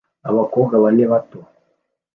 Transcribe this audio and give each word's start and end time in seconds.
Abakobwa 0.29 0.75
bane 0.83 1.03
bato 1.11 1.39